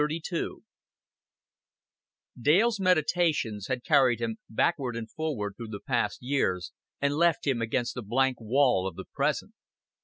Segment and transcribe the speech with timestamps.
[0.01, 0.49] XXXII
[2.41, 7.61] Dale's meditations had carried him backward and forward through the past years, and left him
[7.61, 9.53] against the blank wall of the present.